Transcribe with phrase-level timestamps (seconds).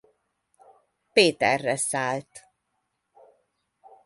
[1.13, 2.47] Péterre szállt.